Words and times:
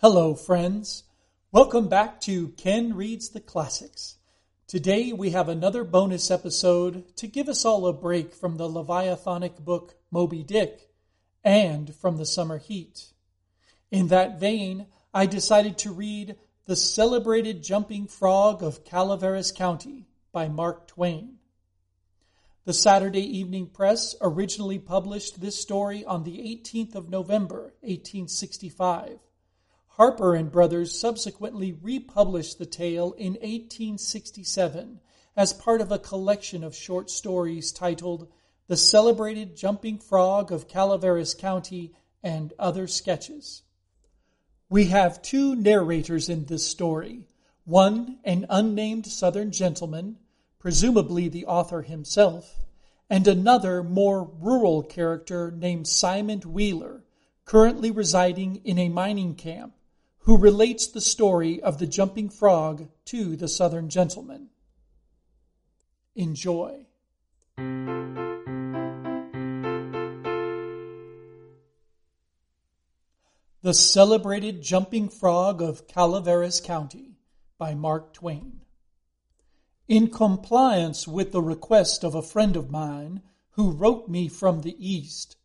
Hello, 0.00 0.32
friends. 0.32 1.02
Welcome 1.50 1.88
back 1.88 2.20
to 2.20 2.50
Ken 2.50 2.94
Reads 2.94 3.30
the 3.30 3.40
Classics. 3.40 4.18
Today 4.68 5.12
we 5.12 5.30
have 5.30 5.48
another 5.48 5.82
bonus 5.82 6.30
episode 6.30 7.16
to 7.16 7.26
give 7.26 7.48
us 7.48 7.64
all 7.64 7.84
a 7.84 7.92
break 7.92 8.32
from 8.32 8.58
the 8.58 8.68
Leviathanic 8.68 9.58
book 9.58 9.96
Moby 10.12 10.44
Dick 10.44 10.88
and 11.42 11.92
from 11.96 12.16
the 12.16 12.24
summer 12.24 12.58
heat. 12.58 13.06
In 13.90 14.06
that 14.06 14.38
vein, 14.38 14.86
I 15.12 15.26
decided 15.26 15.76
to 15.78 15.90
read 15.90 16.36
The 16.66 16.76
Celebrated 16.76 17.64
Jumping 17.64 18.06
Frog 18.06 18.62
of 18.62 18.84
Calaveras 18.84 19.50
County 19.50 20.06
by 20.30 20.46
Mark 20.46 20.86
Twain. 20.86 21.38
The 22.66 22.72
Saturday 22.72 23.36
Evening 23.36 23.66
Press 23.66 24.14
originally 24.20 24.78
published 24.78 25.40
this 25.40 25.60
story 25.60 26.04
on 26.04 26.22
the 26.22 26.38
18th 26.38 26.94
of 26.94 27.10
November, 27.10 27.74
1865. 27.80 29.18
Harper 29.98 30.36
and 30.36 30.52
Brothers 30.52 30.96
subsequently 30.96 31.72
republished 31.72 32.58
the 32.58 32.66
tale 32.66 33.14
in 33.14 33.32
1867 33.32 35.00
as 35.36 35.52
part 35.52 35.80
of 35.80 35.90
a 35.90 35.98
collection 35.98 36.62
of 36.62 36.76
short 36.76 37.10
stories 37.10 37.72
titled 37.72 38.28
The 38.68 38.76
Celebrated 38.76 39.56
Jumping 39.56 39.98
Frog 39.98 40.52
of 40.52 40.68
Calaveras 40.68 41.34
County 41.34 41.94
and 42.22 42.52
Other 42.60 42.86
Sketches. 42.86 43.62
We 44.70 44.84
have 44.84 45.20
two 45.20 45.56
narrators 45.56 46.28
in 46.28 46.44
this 46.44 46.64
story. 46.64 47.26
One, 47.64 48.20
an 48.22 48.46
unnamed 48.48 49.06
Southern 49.06 49.50
gentleman, 49.50 50.18
presumably 50.60 51.28
the 51.28 51.46
author 51.46 51.82
himself, 51.82 52.60
and 53.10 53.26
another, 53.26 53.82
more 53.82 54.22
rural 54.22 54.84
character 54.84 55.50
named 55.50 55.88
Simon 55.88 56.38
Wheeler, 56.42 57.02
currently 57.44 57.90
residing 57.90 58.60
in 58.64 58.78
a 58.78 58.88
mining 58.88 59.34
camp 59.34 59.74
who 60.28 60.36
relates 60.36 60.88
the 60.88 61.00
story 61.00 61.58
of 61.62 61.78
the 61.78 61.86
jumping 61.86 62.28
frog 62.28 62.86
to 63.06 63.34
the 63.34 63.48
southern 63.48 63.88
gentleman. 63.88 64.50
Enjoy. 66.14 66.84
The 73.62 73.72
Celebrated 73.72 74.60
Jumping 74.60 75.08
Frog 75.08 75.62
of 75.62 75.88
Calaveras 75.88 76.60
County 76.60 77.16
by 77.56 77.74
Mark 77.74 78.12
Twain. 78.12 78.60
In 79.88 80.10
compliance 80.10 81.08
with 81.08 81.32
the 81.32 81.40
request 81.40 82.04
of 82.04 82.14
a 82.14 82.20
friend 82.20 82.54
of 82.54 82.70
mine 82.70 83.22
who 83.52 83.70
wrote 83.70 84.10
me 84.10 84.28
from 84.28 84.60
the 84.60 84.76
East, 84.78 85.38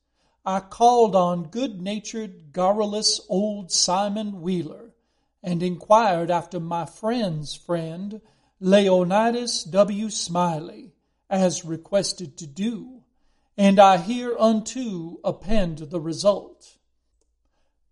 I 0.45 0.59
called 0.59 1.15
on 1.15 1.43
good-natured, 1.43 2.51
garrulous 2.51 3.21
old 3.29 3.71
Simon 3.71 4.41
Wheeler 4.41 4.93
and 5.41 5.63
inquired 5.63 6.29
after 6.29 6.59
my 6.59 6.85
friend's 6.85 7.55
friend, 7.55 8.19
Leonidas 8.59 9.63
W. 9.63 10.09
Smiley, 10.09 10.91
as 11.29 11.63
requested 11.63 12.37
to 12.37 12.47
do, 12.47 13.03
and 13.57 13.79
I 13.79 13.97
hereunto 13.97 15.19
append 15.23 15.77
the 15.77 15.99
result. 15.99 16.77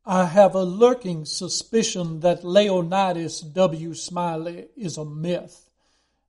I 0.05 0.25
have 0.25 0.55
a 0.55 0.63
lurking 0.63 1.25
suspicion 1.25 2.19
that 2.21 2.43
Leonidas 2.43 3.41
W. 3.41 3.93
Smiley 3.93 4.67
is 4.75 4.97
a 4.97 5.05
myth, 5.05 5.69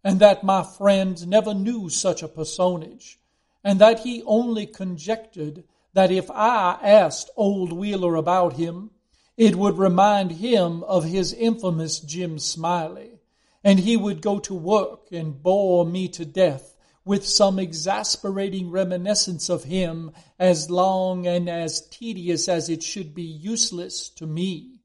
and 0.05 0.21
that 0.21 0.45
my 0.45 0.63
friend 0.63 1.27
never 1.27 1.55
knew 1.55 1.89
such 1.89 2.23
a 2.23 2.29
personage, 2.29 3.19
and 3.65 3.81
that 3.81 4.01
he 4.01 4.23
only 4.25 4.67
conjectured 4.67 5.65
that 5.95 6.11
if 6.11 6.31
I 6.31 6.79
asked 6.83 7.31
old 7.37 7.73
Wheeler 7.73 8.15
about 8.15 8.55
him, 8.55 8.91
it 9.37 9.57
would 9.57 9.79
remind 9.79 10.33
him 10.33 10.83
of 10.85 11.05
his 11.05 11.33
infamous 11.33 12.01
Jim 12.01 12.39
Smiley, 12.39 13.21
and 13.65 13.79
he 13.79 13.97
would 13.97 14.23
go 14.23 14.39
to 14.41 14.55
work 14.55 15.13
and 15.13 15.43
bore 15.43 15.87
me 15.87 16.09
to 16.09 16.25
death 16.25 16.77
with 17.05 17.27
some 17.27 17.59
exasperating 17.59 18.71
reminiscence 18.71 19.49
of 19.49 19.65
him 19.65 20.13
as 20.39 20.71
long 20.71 21.27
and 21.27 21.49
as 21.49 21.89
tedious 21.89 22.49
as 22.49 22.69
it 22.69 22.83
should 22.83 23.15
be 23.15 23.23
useless 23.23 24.09
to 24.11 24.27
me. 24.27 24.81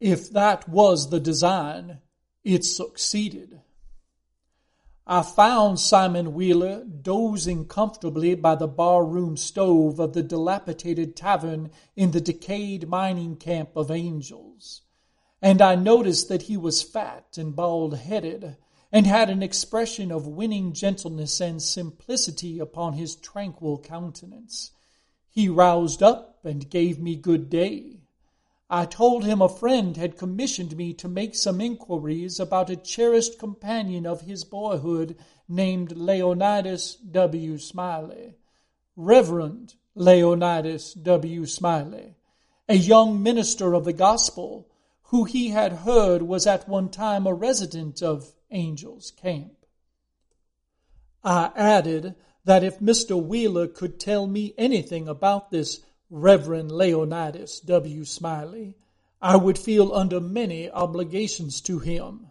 If 0.00 0.30
that 0.32 0.68
was 0.68 1.10
the 1.10 1.20
design, 1.20 2.00
it 2.44 2.64
succeeded. 2.64 3.60
I 5.08 5.22
found 5.22 5.78
Simon 5.78 6.34
Wheeler 6.34 6.82
dozing 6.84 7.66
comfortably 7.66 8.34
by 8.34 8.56
the 8.56 8.66
barroom 8.66 9.36
stove 9.36 10.00
of 10.00 10.14
the 10.14 10.22
dilapidated 10.22 11.14
tavern 11.14 11.70
in 11.94 12.10
the 12.10 12.20
decayed 12.20 12.88
mining 12.88 13.36
camp 13.36 13.76
of 13.76 13.92
Angels. 13.92 14.82
And 15.40 15.62
I 15.62 15.76
noticed 15.76 16.28
that 16.28 16.42
he 16.42 16.56
was 16.56 16.82
fat 16.82 17.38
and 17.38 17.54
bald 17.54 17.96
headed, 17.98 18.56
and 18.90 19.06
had 19.06 19.30
an 19.30 19.44
expression 19.44 20.10
of 20.10 20.26
winning 20.26 20.72
gentleness 20.72 21.40
and 21.40 21.62
simplicity 21.62 22.58
upon 22.58 22.94
his 22.94 23.14
tranquil 23.14 23.78
countenance. 23.78 24.72
He 25.30 25.48
roused 25.48 26.02
up 26.02 26.44
and 26.44 26.68
gave 26.68 26.98
me 26.98 27.14
good 27.14 27.48
day. 27.48 28.00
I 28.68 28.84
told 28.84 29.24
him 29.24 29.40
a 29.40 29.48
friend 29.48 29.96
had 29.96 30.18
commissioned 30.18 30.76
me 30.76 30.92
to 30.94 31.08
make 31.08 31.36
some 31.36 31.60
inquiries 31.60 32.40
about 32.40 32.68
a 32.68 32.76
cherished 32.76 33.38
companion 33.38 34.06
of 34.06 34.22
his 34.22 34.42
boyhood 34.42 35.16
named 35.48 35.96
Leonidas 35.96 36.96
W. 36.96 37.58
Smiley. 37.58 38.34
Reverend 38.96 39.74
Leonidas 39.94 40.94
W. 40.94 41.46
Smiley, 41.46 42.16
a 42.68 42.74
young 42.74 43.22
minister 43.22 43.74
of 43.74 43.84
the 43.84 43.92
gospel 43.92 44.68
who 45.04 45.24
he 45.24 45.50
had 45.50 45.72
heard 45.72 46.22
was 46.22 46.46
at 46.46 46.68
one 46.68 46.88
time 46.88 47.26
a 47.26 47.34
resident 47.34 48.02
of 48.02 48.32
Angel's 48.50 49.12
Camp. 49.12 49.54
I 51.22 51.52
added 51.54 52.16
that 52.44 52.64
if 52.64 52.80
Mr. 52.80 53.22
Wheeler 53.22 53.68
could 53.68 54.00
tell 54.00 54.26
me 54.26 54.54
anything 54.58 55.06
about 55.08 55.50
this 55.50 55.84
Reverend 56.08 56.70
Leonidas 56.70 57.58
W. 57.58 58.04
Smiley, 58.04 58.76
I 59.20 59.36
would 59.36 59.58
feel 59.58 59.92
under 59.92 60.20
many 60.20 60.70
obligations 60.70 61.60
to 61.62 61.80
him. 61.80 62.28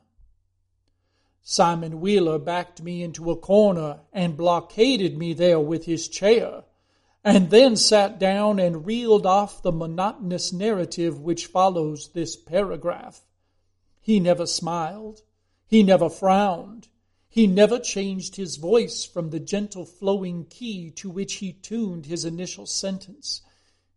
Simon 1.41 1.99
Wheeler 1.99 2.39
backed 2.39 2.81
me 2.81 3.03
into 3.03 3.29
a 3.29 3.35
corner 3.35 3.99
and 4.13 4.37
blockaded 4.37 5.17
me 5.17 5.33
there 5.33 5.59
with 5.59 5.85
his 5.85 6.07
chair, 6.07 6.63
and 7.21 7.49
then 7.49 7.75
sat 7.75 8.17
down 8.17 8.59
and 8.59 8.85
reeled 8.85 9.25
off 9.25 9.61
the 9.61 9.73
monotonous 9.73 10.53
narrative 10.53 11.19
which 11.19 11.47
follows 11.47 12.11
this 12.13 12.37
paragraph. 12.37 13.25
He 13.99 14.21
never 14.21 14.47
smiled. 14.47 15.21
He 15.67 15.83
never 15.83 16.09
frowned. 16.09 16.87
He 17.27 17.45
never 17.45 17.79
changed 17.79 18.37
his 18.37 18.55
voice 18.55 19.03
from 19.03 19.31
the 19.31 19.39
gentle 19.41 19.85
flowing 19.85 20.45
key 20.45 20.91
to 20.91 21.09
which 21.09 21.35
he 21.35 21.51
tuned 21.51 22.05
his 22.05 22.23
initial 22.23 22.65
sentence. 22.65 23.41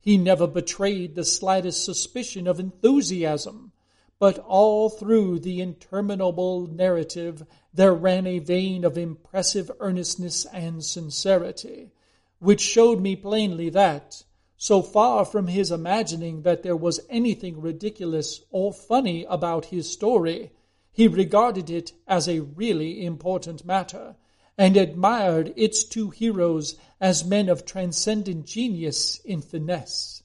He 0.00 0.16
never 0.16 0.46
betrayed 0.46 1.14
the 1.14 1.24
slightest 1.24 1.84
suspicion 1.84 2.46
of 2.46 2.60
enthusiasm, 2.60 3.72
but 4.18 4.38
all 4.38 4.88
through 4.88 5.40
the 5.40 5.60
interminable 5.60 6.66
narrative 6.66 7.44
there 7.74 7.94
ran 7.94 8.26
a 8.26 8.38
vein 8.38 8.84
of 8.84 8.96
impressive 8.96 9.70
earnestness 9.80 10.44
and 10.46 10.84
sincerity, 10.84 11.90
which 12.38 12.60
showed 12.60 13.00
me 13.00 13.16
plainly 13.16 13.68
that, 13.70 14.24
so 14.56 14.82
far 14.82 15.24
from 15.24 15.46
his 15.48 15.70
imagining 15.70 16.42
that 16.42 16.62
there 16.62 16.76
was 16.76 17.00
anything 17.08 17.60
ridiculous 17.60 18.42
or 18.50 18.72
funny 18.72 19.24
about 19.24 19.66
his 19.66 19.90
story, 19.90 20.50
he 20.92 21.06
regarded 21.06 21.70
it 21.70 21.92
as 22.06 22.28
a 22.28 22.40
really 22.40 23.04
important 23.04 23.64
matter, 23.64 24.16
and 24.58 24.76
admired 24.76 25.52
its 25.56 25.84
two 25.84 26.10
heroes 26.10 26.76
as 27.00 27.24
men 27.24 27.48
of 27.48 27.64
transcendent 27.64 28.44
genius 28.44 29.20
in 29.24 29.40
finesse. 29.40 30.24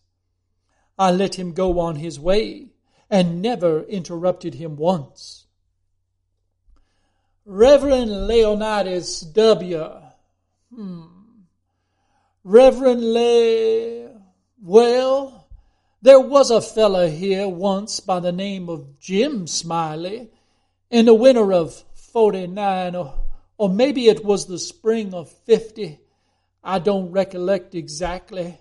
I 0.97 1.11
let 1.11 1.35
him 1.35 1.53
go 1.53 1.79
on 1.79 1.95
his 1.95 2.19
way 2.19 2.69
and 3.09 3.41
never 3.41 3.83
interrupted 3.83 4.55
him 4.55 4.75
once. 4.75 5.45
Reverend 7.45 8.27
Leonidas 8.27 9.21
W. 9.21 9.91
Hmm. 10.73 11.03
Reverend 12.43 13.03
Le. 13.03 14.19
Well, 14.61 15.47
there 16.01 16.19
was 16.19 16.51
a 16.51 16.61
feller 16.61 17.07
here 17.07 17.47
once 17.47 17.99
by 17.99 18.19
the 18.19 18.31
name 18.31 18.69
of 18.69 18.99
Jim 18.99 19.45
Smiley 19.45 20.29
in 20.89 21.05
the 21.05 21.13
winter 21.13 21.53
of 21.53 21.83
49 21.93 22.95
or, 22.95 23.22
or 23.63 23.69
maybe 23.69 24.09
it 24.09 24.25
was 24.25 24.45
the 24.45 24.59
spring 24.59 25.13
of 25.13 25.31
50. 25.45 25.97
I 26.65 26.79
don't 26.79 27.11
recollect 27.11 27.73
exactly. 27.75 28.57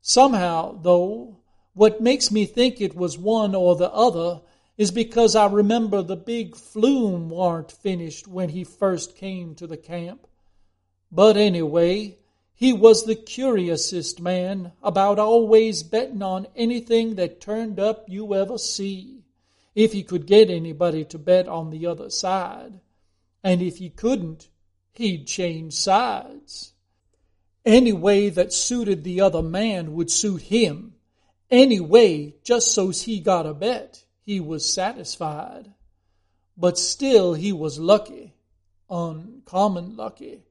Somehow, 0.00 0.80
though, 0.80 1.38
what 1.74 2.00
makes 2.00 2.30
me 2.30 2.46
think 2.46 2.80
it 2.80 2.94
was 2.94 3.18
one 3.18 3.56
or 3.56 3.74
the 3.74 3.90
other 3.90 4.42
is 4.78 4.92
because 4.92 5.34
I 5.34 5.46
remember 5.48 6.00
the 6.00 6.14
big 6.14 6.54
flume 6.54 7.28
warn't 7.28 7.72
finished 7.72 8.28
when 8.28 8.50
he 8.50 8.62
first 8.62 9.16
came 9.16 9.56
to 9.56 9.66
the 9.66 9.76
camp. 9.76 10.28
But 11.10 11.36
anyway, 11.36 12.18
He 12.58 12.72
was 12.72 13.04
the 13.04 13.14
curiousest 13.14 14.18
man 14.18 14.72
about 14.82 15.18
always 15.18 15.82
betting 15.82 16.22
on 16.22 16.46
anything 16.56 17.16
that 17.16 17.38
turned 17.38 17.78
up 17.78 18.06
you 18.08 18.34
ever 18.34 18.56
see, 18.56 19.24
if 19.74 19.92
he 19.92 20.02
could 20.02 20.26
get 20.26 20.48
anybody 20.48 21.04
to 21.04 21.18
bet 21.18 21.48
on 21.48 21.68
the 21.68 21.84
other 21.84 22.08
side. 22.08 22.80
And 23.46 23.62
if 23.62 23.76
he 23.76 23.90
couldn't, 23.90 24.48
he'd 24.94 25.26
change 25.26 25.72
sides. 25.72 26.72
Any 27.64 27.92
way 27.92 28.28
that 28.28 28.52
suited 28.52 29.04
the 29.04 29.20
other 29.20 29.42
man 29.42 29.94
would 29.94 30.10
suit 30.10 30.42
him. 30.42 30.94
Any 31.50 31.78
way, 31.78 32.34
just 32.42 32.72
so's 32.72 33.02
he 33.02 33.20
got 33.20 33.46
a 33.46 33.54
bet, 33.54 34.04
he 34.20 34.40
was 34.40 34.68
satisfied. 34.68 35.72
But 36.56 36.76
still 36.76 37.34
he 37.34 37.52
was 37.52 37.78
lucky, 37.78 38.34
uncommon 38.90 39.96
lucky 39.96 40.42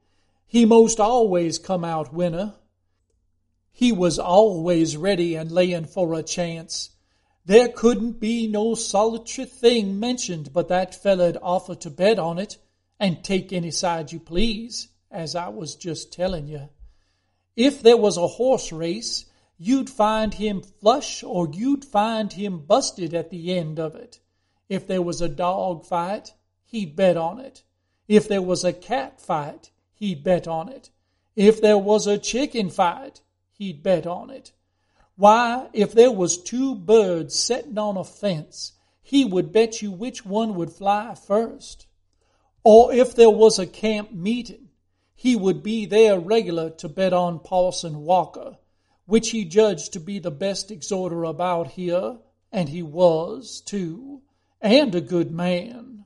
he 0.55 0.63
most 0.63 1.01
always 1.01 1.59
come 1.59 1.83
out 1.83 2.13
winner. 2.13 2.53
He 3.73 3.91
was 3.91 4.17
always 4.17 4.95
ready 4.95 5.35
and 5.35 5.51
layin' 5.51 5.83
for 5.83 6.13
a 6.13 6.23
chance. 6.23 6.91
There 7.45 7.67
couldn't 7.67 8.21
be 8.21 8.47
no 8.47 8.73
solitary 8.73 9.47
thing 9.47 9.99
mentioned 9.99 10.53
but 10.53 10.69
that 10.69 10.95
feller'd 10.95 11.37
offer 11.41 11.75
to 11.75 11.89
bet 11.89 12.17
on 12.19 12.39
it 12.39 12.57
and 12.99 13.23
take 13.23 13.51
any 13.51 13.71
side 13.71 14.11
you 14.11 14.19
please, 14.19 14.89
as 15.11 15.35
I 15.35 15.49
was 15.49 15.75
just 15.75 16.13
telling 16.13 16.47
you. 16.47 16.69
If 17.55 17.81
there 17.81 17.97
was 17.97 18.17
a 18.17 18.27
horse 18.27 18.71
race, 18.71 19.25
you'd 19.57 19.89
find 19.89 20.33
him 20.33 20.61
flush 20.61 21.23
or 21.23 21.49
you'd 21.51 21.85
find 21.85 22.33
him 22.33 22.59
busted 22.59 23.13
at 23.13 23.29
the 23.29 23.57
end 23.57 23.79
of 23.79 23.95
it. 23.95 24.19
If 24.67 24.87
there 24.87 25.01
was 25.01 25.21
a 25.21 25.29
dog 25.29 25.85
fight, 25.85 26.33
he'd 26.65 26.95
bet 26.95 27.17
on 27.17 27.39
it. 27.39 27.63
If 28.07 28.27
there 28.27 28.41
was 28.41 28.63
a 28.63 28.73
cat 28.73 29.21
fight, 29.21 29.71
he'd 29.93 30.23
bet 30.23 30.47
on 30.47 30.69
it. 30.69 30.89
If 31.35 31.61
there 31.61 31.77
was 31.77 32.07
a 32.07 32.17
chicken 32.17 32.69
fight, 32.69 33.21
he'd 33.51 33.83
bet 33.83 34.05
on 34.05 34.29
it. 34.29 34.51
Why, 35.15 35.69
if 35.71 35.93
there 35.93 36.11
was 36.11 36.41
two 36.41 36.75
birds 36.75 37.35
setting 37.35 37.77
on 37.77 37.95
a 37.95 38.03
fence, 38.03 38.73
he 39.01 39.23
would 39.23 39.51
bet 39.51 39.81
you 39.81 39.91
which 39.91 40.25
one 40.25 40.55
would 40.55 40.71
fly 40.71 41.15
first. 41.15 41.87
Or 42.65 42.91
if 42.91 43.13
there 43.13 43.29
was 43.29 43.59
a 43.59 43.67
camp 43.67 44.11
meeting, 44.11 44.69
he 45.13 45.35
would 45.35 45.61
be 45.61 45.85
there 45.85 46.19
regular 46.19 46.71
to 46.71 46.89
bet 46.89 47.13
on 47.13 47.37
Parson 47.37 48.03
Walker, 48.03 48.57
which 49.05 49.29
he 49.29 49.45
judged 49.45 49.93
to 49.93 49.99
be 49.99 50.17
the 50.17 50.31
best 50.31 50.71
exhorter 50.71 51.25
about 51.25 51.67
here, 51.67 52.17
and 52.51 52.67
he 52.67 52.81
was, 52.81 53.61
too, 53.61 54.23
and 54.59 54.95
a 54.95 55.01
good 55.01 55.29
man. 55.29 56.05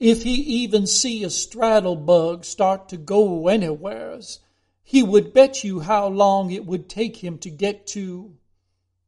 If 0.00 0.24
he 0.24 0.34
even 0.64 0.84
see 0.84 1.22
a 1.22 1.30
straddle 1.30 1.94
bug 1.94 2.44
start 2.44 2.88
to 2.88 2.96
go 2.96 3.46
anywheres, 3.46 4.40
he 4.82 5.04
would 5.04 5.32
bet 5.32 5.62
you 5.62 5.78
how 5.78 6.08
long 6.08 6.50
it 6.50 6.66
would 6.66 6.88
take 6.88 7.18
him 7.18 7.38
to 7.38 7.50
get 7.50 7.86
to, 7.88 8.34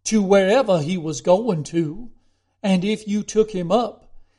to 0.05 0.23
wherever 0.23 0.81
he 0.81 0.99
was 0.99 1.21
going 1.21 1.65
to. 1.65 2.13
And 2.63 2.85
if 2.85 3.09
you 3.09 3.25
took 3.25 3.51
him 3.51 3.73
up, 3.73 3.98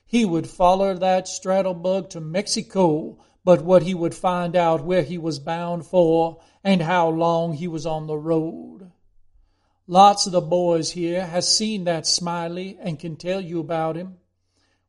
he 0.09 0.25
would 0.25 0.49
follow 0.49 0.95
that 0.95 1.27
straddle 1.27 1.75
bug 1.75 2.09
to 2.09 2.19
Mexico, 2.19 3.15
but 3.43 3.63
what 3.63 3.83
he 3.83 3.93
would 3.93 4.15
find 4.15 4.55
out 4.55 4.83
where 4.83 5.03
he 5.03 5.19
was 5.19 5.37
bound 5.37 5.85
for 5.85 6.41
and 6.63 6.81
how 6.81 7.07
long 7.07 7.53
he 7.53 7.67
was 7.67 7.85
on 7.85 8.07
the 8.07 8.17
road. 8.17 8.91
Lots 9.85 10.25
of 10.25 10.31
the 10.31 10.41
boys 10.41 10.93
here 10.93 11.27
has 11.27 11.47
seen 11.47 11.83
that 11.83 12.07
Smiley 12.07 12.75
and 12.81 12.97
can 12.97 13.17
tell 13.17 13.39
you 13.39 13.59
about 13.59 13.95
him. 13.95 14.17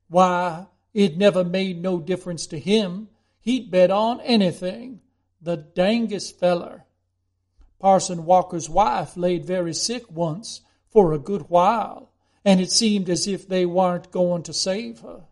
Why, 0.09 0.69
it 0.95 1.19
never 1.19 1.45
made 1.45 1.83
no 1.83 2.01
difference 2.01 2.47
to 2.47 2.59
him. 2.59 3.11
He'd 3.43 3.71
bet 3.71 3.91
on 3.91 4.23
anything. 4.23 5.03
The 5.43 5.59
dangest 5.59 6.41
feller. 6.41 6.87
Parson 7.79 8.25
Walker's 8.25 8.71
wife 8.71 9.19
laid 9.19 9.45
very 9.45 9.75
sick 9.75 10.11
once 10.11 10.63
for 10.89 11.13
a 11.13 11.19
good 11.19 11.51
while, 11.51 12.10
and 12.45 12.61
it 12.61 12.71
seemed 12.71 13.09
as 13.09 13.27
if 13.27 13.47
they 13.47 13.67
warn't 13.67 14.11
going 14.11 14.43
to 14.45 14.53
save 14.53 15.01
her. 15.01 15.25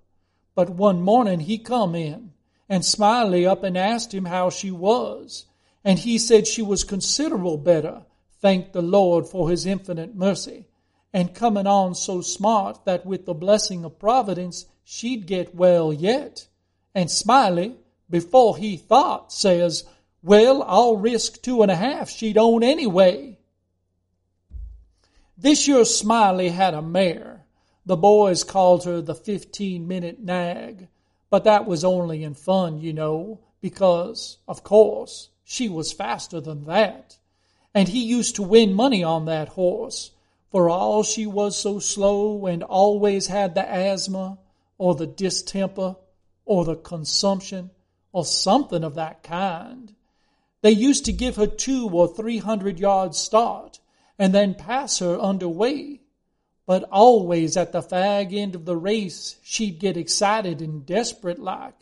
But 0.55 0.71
one 0.71 1.01
morning 1.01 1.41
he 1.41 1.59
come 1.59 1.95
in, 1.95 2.33
and 2.69 2.85
Smiley 2.85 3.47
up 3.47 3.63
and 3.63 3.79
asked 3.79 4.13
him 4.13 4.27
how 4.27 4.51
she 4.51 4.71
was, 4.71 5.47
and 5.85 5.99
he 5.99 6.19
said 6.19 6.47
she 6.47 6.63
was 6.63 6.85
considerable 6.85 7.57
better, 7.57 8.03
thank 8.41 8.73
the 8.73 8.83
Lord 8.83 9.27
for 9.27 9.49
his 9.49 9.65
infinite 9.65 10.15
mercy, 10.15 10.67
and 11.13 11.35
coming 11.35 11.67
on 11.67 11.95
so 11.95 12.21
smart 12.21 12.85
that 12.85 13.07
with 13.07 13.25
the 13.25 13.35
blessing 13.35 13.85
of 13.85 13.99
Providence 13.99 14.67
she'd 14.85 15.27
get 15.27 15.55
well 15.55 15.93
yet. 15.93 16.49
And 16.95 17.11
Smiley, 17.11 17.77
before 18.11 18.57
he 18.57 18.77
thought, 18.77 19.33
says, 19.33 19.85
Well, 20.23 20.63
I'll 20.63 20.97
risk 20.97 21.43
two 21.43 21.63
and 21.63 21.71
a 21.71 21.77
half 21.77 22.11
she'd 22.11 22.37
own 22.37 22.63
anyway. 22.63 23.38
This 25.41 25.69
year 25.69 25.85
Smiley 25.85 26.49
had 26.49 26.75
a 26.75 26.83
mare. 26.83 27.45
The 27.87 27.97
boys 27.97 28.43
called 28.43 28.83
her 28.83 29.01
the 29.01 29.15
fifteen 29.15 29.87
minute 29.87 30.19
nag, 30.19 30.89
but 31.31 31.45
that 31.45 31.65
was 31.65 31.85
only 31.85 32.25
in 32.25 32.35
fun, 32.35 32.81
you 32.81 32.93
know, 32.93 33.39
because, 33.61 34.39
of 34.49 34.65
course, 34.65 35.29
she 35.45 35.69
was 35.69 35.93
faster 35.93 36.41
than 36.41 36.65
that. 36.65 37.19
And 37.73 37.89
he 37.89 38.03
used 38.03 38.35
to 38.35 38.43
win 38.43 38.75
money 38.75 39.05
on 39.05 39.27
that 39.27 39.51
horse, 39.51 40.11
for 40.51 40.69
all 40.69 41.05
she 41.05 41.25
was 41.25 41.57
so 41.57 41.79
slow 41.79 42.47
and 42.47 42.65
always 42.65 43.29
had 43.29 43.55
the 43.55 43.71
asthma 43.71 44.39
or 44.77 44.97
the 44.97 45.07
distemper 45.07 45.95
or 46.47 46.65
the 46.65 46.75
consumption 46.75 47.71
or 48.11 48.25
something 48.25 48.83
of 48.83 48.97
that 48.97 49.23
kind. 49.23 49.95
They 50.63 50.73
used 50.73 51.05
to 51.05 51.13
give 51.13 51.37
her 51.37 51.47
two 51.47 51.89
or 51.91 52.09
three 52.09 52.39
hundred 52.39 52.81
yards 52.81 53.19
start 53.19 53.79
and 54.19 54.35
then 54.35 54.55
pass 54.55 54.99
her 54.99 55.19
underway. 55.19 56.01
But 56.67 56.85
always 56.91 57.57
at 57.57 57.73
the 57.73 57.81
fag 57.81 58.35
end 58.35 58.55
of 58.55 58.65
the 58.65 58.77
race, 58.77 59.37
she'd 59.43 59.79
get 59.79 59.97
excited 59.97 60.61
and 60.61 60.85
desperate 60.85 61.39
like 61.39 61.75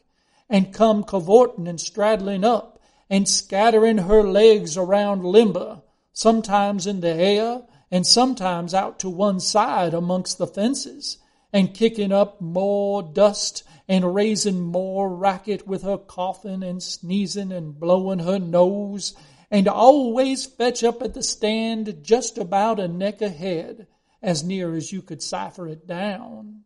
and 0.48 0.72
come 0.72 1.02
cavorting 1.02 1.66
and 1.66 1.80
straddling 1.80 2.44
up 2.44 2.80
and 3.10 3.28
scattering 3.28 3.98
her 3.98 4.22
legs 4.22 4.76
around 4.76 5.24
limber, 5.24 5.82
sometimes 6.12 6.86
in 6.86 7.00
the 7.00 7.14
air 7.14 7.62
and 7.90 8.06
sometimes 8.06 8.74
out 8.74 8.98
to 9.00 9.08
one 9.08 9.40
side 9.40 9.94
amongst 9.94 10.38
the 10.38 10.46
fences 10.46 11.18
and 11.52 11.74
kicking 11.74 12.12
up 12.12 12.40
more 12.40 13.02
dust 13.02 13.62
and 13.88 14.14
raising 14.14 14.60
more 14.60 15.08
racket 15.14 15.66
with 15.66 15.82
her 15.82 15.96
coughing 15.98 16.62
and 16.62 16.82
sneezing 16.82 17.52
and 17.52 17.78
blowing 17.78 18.18
her 18.18 18.38
nose 18.38 19.14
and 19.50 19.68
always 19.68 20.46
fetch 20.46 20.82
up 20.82 21.02
at 21.02 21.14
the 21.14 21.22
stand 21.22 22.02
just 22.02 22.38
about 22.38 22.80
a 22.80 22.88
neck 22.88 23.22
ahead 23.22 23.86
as 24.22 24.42
near 24.42 24.74
as 24.74 24.92
you 24.92 25.02
could 25.02 25.22
cipher 25.22 25.68
it 25.68 25.86
down. 25.86 26.62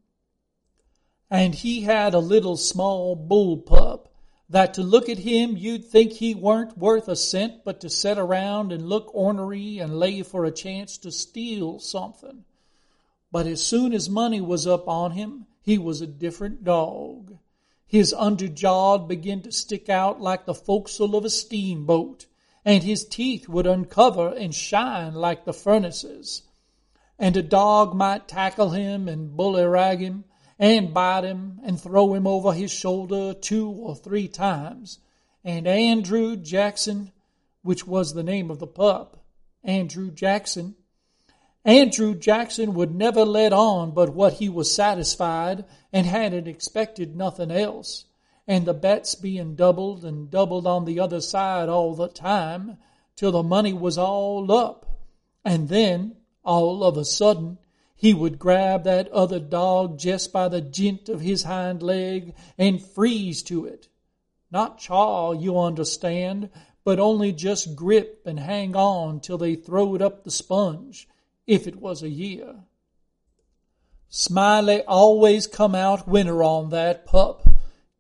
And 1.31 1.55
he 1.55 1.83
had 1.83 2.15
a 2.15 2.19
little 2.19 2.57
small 2.57 3.15
bull 3.15 3.59
pup 3.59 4.13
that 4.49 4.75
to 4.75 4.83
look 4.83 5.09
at 5.09 5.19
him 5.19 5.57
you'd 5.57 5.85
think 5.85 6.13
he 6.13 6.35
weren't 6.35 6.77
worth 6.77 7.07
a 7.07 7.15
cent 7.15 7.65
but 7.65 7.81
to 7.81 7.89
set 7.89 8.19
around 8.19 8.73
and 8.73 8.89
look 8.89 9.15
ornery 9.15 9.79
and 9.79 9.99
lay 9.99 10.23
for 10.23 10.45
a 10.45 10.51
chance 10.51 10.99
to 10.99 11.13
steal 11.13 11.79
something. 11.79 12.45
But 13.31 13.47
as 13.47 13.65
soon 13.65 13.93
as 13.93 14.11
money 14.11 14.41
was 14.41 14.67
up 14.67 14.89
on 14.89 15.13
him, 15.13 15.47
he 15.63 15.79
was 15.79 16.01
a 16.01 16.07
different 16.07 16.65
dog. 16.65 17.39
His 17.87 18.13
underjaw 18.13 19.07
began 19.07 19.43
to 19.43 19.53
stick 19.53 19.89
out 19.89 20.21
like 20.21 20.47
the 20.47 20.55
forecastle 20.55 21.15
of 21.15 21.25
a 21.25 21.31
steamboat, 21.31 22.27
and 22.65 22.83
his 22.83 23.07
teeth 23.07 23.49
would 23.49 23.67
uncover 23.67 24.29
and 24.29 24.55
shine 24.55 25.15
like 25.15 25.45
the 25.45 25.53
furnaces. 25.53 26.43
And 27.19 27.37
a 27.37 27.43
dog 27.43 27.95
might 27.95 28.29
tackle 28.29 28.71
him 28.71 29.09
and 29.09 29.37
bullyrag 29.37 30.01
him, 30.01 30.25
and 30.59 30.93
bite 30.93 31.25
him 31.25 31.59
and 31.65 31.81
throw 31.81 32.13
him 32.15 32.27
over 32.27 32.53
his 32.53 32.71
shoulder 32.71 33.33
two 33.33 33.71
or 33.71 33.97
three 33.97 34.29
times. 34.29 34.99
And 35.43 35.67
Andrew 35.67 36.37
Jackson, 36.37 37.13
which 37.63 37.87
was 37.87 38.13
the 38.13 38.23
name 38.23 38.51
of 38.51 38.59
the 38.59 38.67
pup, 38.67 39.25
Andrew 39.65 40.11
Jackson, 40.11 40.77
Andrew 41.65 42.15
Jackson 42.15 42.75
would 42.75 42.95
never 42.95 43.25
let 43.25 43.53
on 43.53 43.93
but 43.93 44.15
what 44.15 44.35
he 44.35 44.49
was 44.49 44.75
satisfied 44.75 45.65
and 45.93 46.07
hadn't 46.07 46.49
expected 46.49 47.17
nothing 47.17 47.51
else. 47.51 48.07
And 48.51 48.67
the 48.67 48.75
bets 48.75 49.15
being 49.15 49.55
doubled 49.55 50.05
and 50.05 50.29
doubled 50.29 50.67
on 50.67 50.85
the 50.85 50.99
other 50.99 51.21
side 51.21 51.69
all 51.69 51.95
the 51.95 52.09
time 52.09 52.79
till 53.15 53.31
the 53.31 53.45
money 53.45 53.73
was 53.73 53.97
all 53.97 54.51
up. 54.51 55.07
And 55.45 55.69
then, 55.69 56.17
all 56.43 56.83
of 56.83 56.97
a 56.97 57.05
sudden, 57.05 57.59
he 57.95 58.13
would 58.13 58.41
grab 58.41 58.83
that 58.83 59.09
other 59.13 59.39
dog 59.39 60.01
just 60.01 60.33
by 60.33 60.49
the 60.49 60.61
jint 60.61 61.09
of 61.09 61.21
his 61.21 61.45
hind 61.45 61.81
leg 61.81 62.35
and 62.59 62.83
freeze 62.83 63.45
to 63.45 63.67
it. 63.67 63.87
Not 64.51 64.79
chaw, 64.79 65.31
you 65.31 65.57
understand, 65.57 66.51
but 66.83 66.99
only 66.99 67.31
just 67.31 67.77
grip 67.77 68.23
and 68.27 68.41
hang 68.41 68.75
on 68.75 69.21
till 69.21 69.39
they 69.39 69.55
throwed 69.55 70.03
up 70.03 70.25
the 70.25 70.31
sponge 70.33 71.07
if 71.47 71.69
it 71.69 71.77
was 71.77 72.03
a 72.03 72.09
year. 72.09 72.65
Smiley 74.09 74.83
always 74.83 75.47
come 75.47 75.77
out 75.77 76.09
winner 76.09 76.43
on 76.43 76.71
that 76.71 77.07
pup 77.07 77.47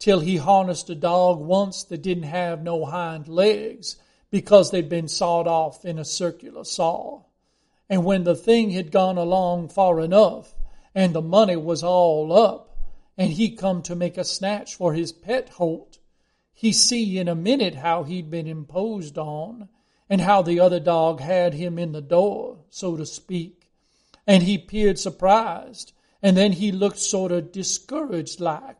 till 0.00 0.20
he 0.20 0.38
harnessed 0.38 0.90
a 0.90 0.94
dog 0.94 1.38
once 1.38 1.84
that 1.84 2.02
didn't 2.02 2.24
have 2.24 2.62
no 2.62 2.86
hind 2.86 3.28
legs 3.28 3.96
because 4.30 4.70
they'd 4.70 4.88
been 4.88 5.06
sawed 5.06 5.46
off 5.46 5.84
in 5.84 5.98
a 5.98 6.04
circular 6.04 6.64
saw. 6.64 7.20
And 7.88 8.04
when 8.04 8.24
the 8.24 8.34
thing 8.34 8.70
had 8.70 8.90
gone 8.90 9.18
along 9.18 9.68
far 9.68 10.00
enough, 10.00 10.54
and 10.94 11.12
the 11.12 11.22
money 11.22 11.56
was 11.56 11.84
all 11.84 12.32
up, 12.32 12.76
and 13.18 13.32
he 13.32 13.54
come 13.54 13.82
to 13.82 13.94
make 13.94 14.16
a 14.16 14.24
snatch 14.24 14.74
for 14.74 14.94
his 14.94 15.12
pet 15.12 15.50
holt, 15.50 15.98
he 16.54 16.72
see 16.72 17.18
in 17.18 17.28
a 17.28 17.34
minute 17.34 17.74
how 17.74 18.04
he'd 18.04 18.30
been 18.30 18.46
imposed 18.46 19.18
on, 19.18 19.68
and 20.08 20.20
how 20.20 20.40
the 20.42 20.60
other 20.60 20.80
dog 20.80 21.20
had 21.20 21.54
him 21.54 21.78
in 21.78 21.92
the 21.92 22.00
door, 22.00 22.58
so 22.70 22.96
to 22.96 23.04
speak. 23.04 23.70
And 24.26 24.42
he 24.42 24.56
peered 24.56 24.98
surprised, 24.98 25.92
and 26.22 26.36
then 26.36 26.52
he 26.52 26.72
looked 26.72 26.98
sort 26.98 27.32
of 27.32 27.52
discouraged 27.52 28.40
like, 28.40 28.79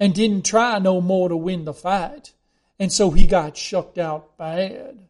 and 0.00 0.14
didn't 0.14 0.44
try 0.44 0.78
no 0.78 1.00
more 1.00 1.28
to 1.28 1.36
win 1.36 1.64
the 1.64 1.74
fight, 1.74 2.32
and 2.78 2.92
so 2.92 3.10
he 3.10 3.26
got 3.26 3.56
shucked 3.56 3.98
out 3.98 4.36
bad. 4.38 5.06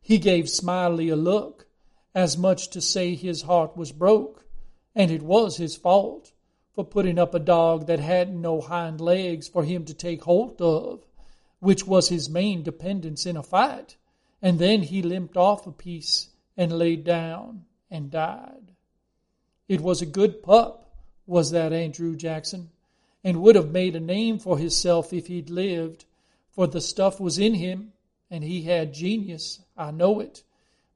He 0.00 0.18
gave 0.18 0.48
Smiley 0.48 1.08
a 1.08 1.16
look, 1.16 1.66
as 2.14 2.36
much 2.36 2.70
to 2.70 2.80
say 2.80 3.14
his 3.14 3.42
heart 3.42 3.76
was 3.76 3.92
broke, 3.92 4.44
and 4.94 5.10
it 5.10 5.22
was 5.22 5.56
his 5.56 5.76
fault 5.76 6.32
for 6.74 6.84
putting 6.84 7.18
up 7.18 7.34
a 7.34 7.38
dog 7.38 7.86
that 7.86 8.00
hadn't 8.00 8.40
no 8.40 8.60
hind 8.60 9.00
legs 9.00 9.46
for 9.46 9.64
him 9.64 9.84
to 9.84 9.94
take 9.94 10.22
hold 10.22 10.60
of, 10.60 11.04
which 11.60 11.86
was 11.86 12.08
his 12.08 12.28
main 12.28 12.62
dependence 12.62 13.26
in 13.26 13.36
a 13.36 13.42
fight. 13.42 13.96
And 14.42 14.58
then 14.58 14.82
he 14.82 15.02
limped 15.02 15.36
off 15.36 15.66
a 15.66 15.72
piece 15.72 16.28
and 16.56 16.72
laid 16.72 17.04
down 17.04 17.64
and 17.90 18.10
died. 18.10 18.72
It 19.68 19.80
was 19.80 20.00
a 20.02 20.06
good 20.06 20.42
pup, 20.42 20.90
was 21.26 21.50
that 21.52 21.72
Andrew 21.72 22.16
Jackson, 22.16 22.70
and 23.22 23.42
would 23.42 23.54
have 23.54 23.70
made 23.70 23.94
a 23.94 24.00
name 24.00 24.38
for 24.38 24.58
himself 24.58 25.12
if 25.12 25.26
he'd 25.26 25.50
lived, 25.50 26.04
for 26.50 26.66
the 26.66 26.80
stuff 26.80 27.20
was 27.20 27.38
in 27.38 27.54
him, 27.54 27.92
and 28.30 28.44
he 28.44 28.62
had 28.62 28.94
genius, 28.94 29.60
I 29.76 29.90
know 29.90 30.20
it, 30.20 30.42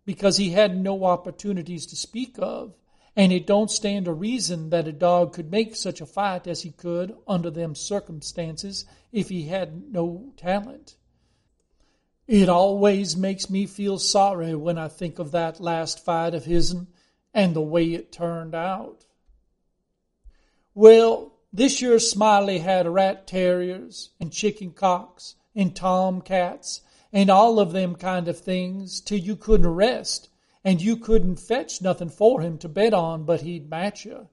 because 0.05 0.37
he 0.37 0.51
had 0.51 0.77
no 0.77 1.05
opportunities 1.05 1.87
to 1.87 1.97
speak 1.97 2.37
of, 2.39 2.75
and 3.17 3.33
it 3.33 3.47
don't 3.47 3.71
stand 3.71 4.09
a 4.09 4.13
reason 4.13 4.71
that 4.71 4.89
a 4.89 4.93
dog 4.93 5.33
could 5.33 5.51
make 5.51 5.77
such 5.77 6.01
a 6.01 6.07
fight 6.07 6.47
as 6.47 6.63
he 6.63 6.71
could 6.71 7.17
under 7.29 7.51
them 7.51 7.75
circumstances 7.75 8.85
if 9.13 9.29
he 9.29 9.45
had 9.45 9.93
no 9.93 10.33
talent. 10.37 10.97
It 12.27 12.49
always 12.49 13.17
makes 13.17 13.51
me 13.51 13.67
feel 13.67 13.99
sorry 13.99 14.55
when 14.55 14.79
I 14.79 14.89
think 14.89 15.19
of 15.19 15.33
that 15.33 15.61
last 15.61 16.05
fight 16.05 16.35
of 16.35 16.45
his'n 16.47 16.87
and 17.35 17.55
the 17.55 17.61
way 17.61 17.93
it 17.93 18.11
turned 18.11 18.55
out. 18.55 19.05
Well, 20.75 21.34
this 21.57 21.81
year 21.81 22.01
Smiley 22.01 22.59
had 22.59 22.89
rat 22.89 23.29
terriers 23.29 24.11
and 24.19 24.33
chicken 24.33 24.73
cocks 24.73 25.37
and 25.55 25.77
tom 25.77 26.21
cats 26.21 26.81
and 27.13 27.31
all 27.31 27.61
of 27.61 27.71
them 27.71 27.95
kind 27.95 28.27
of 28.27 28.41
things 28.41 29.01
till 29.01 29.19
you 29.19 29.37
couldn't 29.37 29.69
rest 29.69 30.29
and 30.65 30.83
you 30.83 30.97
couldn't 30.97 31.37
fetch 31.37 31.81
nothing 31.81 32.09
for 32.09 32.41
him 32.41 32.59
to 32.59 32.69
bet 32.69 32.93
on 32.93 33.23
but 33.23 33.43
he'd 33.43 33.71
match 33.71 34.05
you. 34.05 34.27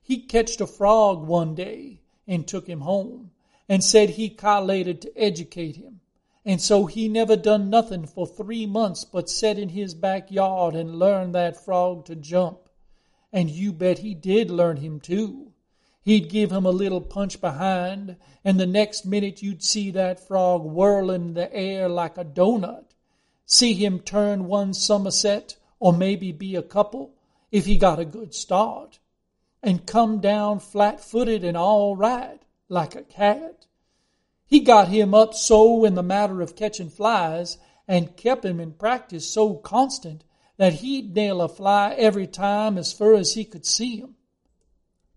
He 0.00 0.18
catched 0.18 0.60
a 0.60 0.66
frog 0.68 1.26
one 1.26 1.56
day 1.56 2.02
and 2.28 2.46
took 2.46 2.68
him 2.68 2.82
home 2.82 3.32
and 3.68 3.82
said 3.82 4.10
he 4.10 4.28
collated 4.28 5.02
to 5.02 5.18
educate 5.18 5.74
him. 5.74 6.02
And 6.44 6.60
so 6.60 6.86
he 6.86 7.08
never 7.08 7.34
done 7.34 7.68
nothing 7.68 8.06
for 8.06 8.28
three 8.28 8.64
months 8.64 9.04
but 9.04 9.28
set 9.28 9.58
in 9.58 9.70
his 9.70 9.92
backyard 9.94 10.76
and 10.76 11.00
learn 11.00 11.32
that 11.32 11.64
frog 11.64 12.04
to 12.04 12.14
jump. 12.14 12.68
And 13.32 13.50
you 13.50 13.72
bet 13.72 13.98
he 13.98 14.14
did 14.14 14.52
learn 14.52 14.76
him 14.76 15.00
too. 15.00 15.53
He'd 16.04 16.28
give 16.28 16.52
him 16.52 16.66
a 16.66 16.70
little 16.70 17.00
punch 17.00 17.40
behind, 17.40 18.16
and 18.44 18.60
the 18.60 18.66
next 18.66 19.06
minute 19.06 19.40
you'd 19.40 19.62
see 19.62 19.90
that 19.92 20.20
frog 20.20 20.62
whirling 20.62 21.28
in 21.28 21.34
the 21.34 21.50
air 21.50 21.88
like 21.88 22.18
a 22.18 22.24
doughnut. 22.24 22.92
See 23.46 23.72
him 23.72 24.00
turn 24.00 24.46
one 24.46 24.74
somerset, 24.74 25.56
or 25.80 25.94
maybe 25.94 26.30
be 26.30 26.56
a 26.56 26.62
couple, 26.62 27.14
if 27.50 27.64
he 27.64 27.78
got 27.78 27.98
a 27.98 28.04
good 28.04 28.34
start, 28.34 28.98
and 29.62 29.86
come 29.86 30.20
down 30.20 30.60
flat 30.60 31.00
footed 31.00 31.42
and 31.42 31.56
all 31.56 31.96
right, 31.96 32.42
like 32.68 32.94
a 32.94 33.02
cat. 33.02 33.66
He 34.44 34.60
got 34.60 34.88
him 34.88 35.14
up 35.14 35.32
so 35.32 35.86
in 35.86 35.94
the 35.94 36.02
matter 36.02 36.42
of 36.42 36.54
catching 36.54 36.90
flies, 36.90 37.56
and 37.88 38.14
kept 38.14 38.44
him 38.44 38.60
in 38.60 38.72
practice 38.72 39.26
so 39.26 39.54
constant 39.54 40.22
that 40.58 40.74
he'd 40.74 41.14
nail 41.14 41.40
a 41.40 41.48
fly 41.48 41.94
every 41.96 42.26
time 42.26 42.76
as 42.76 42.92
fur 42.92 43.14
as 43.14 43.32
he 43.32 43.46
could 43.46 43.64
see 43.64 43.96
him. 43.96 44.16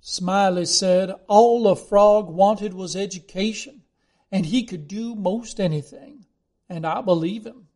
Smiley 0.10 0.64
said 0.64 1.14
all 1.28 1.64
the 1.64 1.76
frog 1.76 2.30
wanted 2.30 2.74
was 2.74 2.96
education, 2.96 3.84
and 4.32 4.46
he 4.46 4.64
could 4.64 4.88
do 4.88 5.14
most 5.14 5.60
anything, 5.60 6.26
and 6.70 6.88
I 6.88 7.02
believe 7.02 7.46
him. 7.46 7.68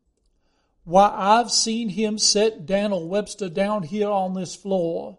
Why, 0.85 1.11
I've 1.13 1.51
seen 1.51 1.89
him 1.89 2.17
set 2.17 2.65
Dan'l 2.65 3.09
Webster 3.09 3.49
down 3.49 3.83
here 3.83 4.09
on 4.09 4.33
this 4.33 4.55
floor, 4.55 5.17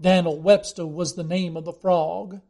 Dan'l 0.00 0.40
Webster 0.40 0.84
was 0.84 1.14
the 1.14 1.22
name 1.22 1.56
of 1.56 1.64
the 1.64 1.72
frog, 1.72 2.40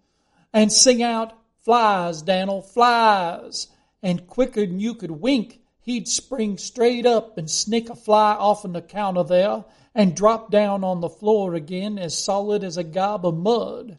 and 0.55 0.73
sing 0.73 1.03
out, 1.03 1.35
Flies, 1.59 2.23
Dan'l, 2.23 2.63
flies! 2.63 3.69
And 4.03 4.27
quicker'n 4.27 4.81
you 4.81 4.95
could 4.95 5.11
wink, 5.11 5.61
he'd 5.83 6.09
spring 6.09 6.57
straight 6.57 7.05
up 7.05 7.37
and 7.37 7.51
snick 7.51 7.91
a 7.91 7.95
fly 7.95 8.35
off'n 8.37 8.73
the 8.73 8.81
counter 8.81 9.23
there, 9.23 9.67
and 9.99 10.15
drop 10.15 10.49
down 10.49 10.85
on 10.85 11.01
the 11.01 11.09
floor 11.09 11.55
again 11.55 11.99
as 11.99 12.17
solid 12.17 12.63
as 12.63 12.77
a 12.77 12.85
gob 12.85 13.27
of 13.27 13.37
mud, 13.37 13.99